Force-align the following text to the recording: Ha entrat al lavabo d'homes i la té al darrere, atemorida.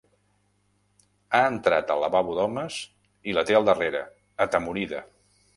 Ha 1.33 1.41
entrat 1.49 1.93
al 1.97 2.01
lavabo 2.05 2.39
d'homes 2.39 2.81
i 3.33 3.39
la 3.39 3.47
té 3.51 3.59
al 3.61 3.71
darrere, 3.71 4.05
atemorida. 4.49 5.05